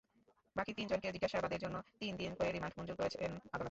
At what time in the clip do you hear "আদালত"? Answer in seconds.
3.47-3.59